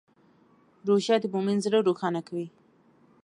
روژه 0.87 1.15
د 1.21 1.25
مؤمن 1.33 1.57
زړه 1.65 1.79
روښانه 1.87 2.21
کوي. 2.27 2.47